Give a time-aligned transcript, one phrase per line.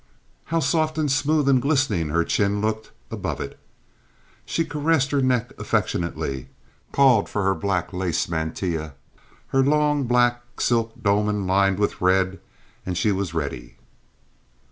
[0.45, 3.59] How soft and smooth and glistening her chin looked above it.
[4.47, 6.47] She caressed her neck affectionately,
[6.91, 8.95] called for her black lace mantilla,
[9.49, 12.39] her long, black silk dolman lined with red,
[12.83, 13.77] and she was ready.